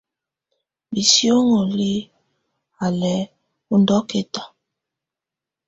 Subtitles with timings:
[0.91, 1.91] Bisióŋgoli
[2.85, 3.13] á lɛ
[3.71, 4.43] ɔ ndɔkɛta.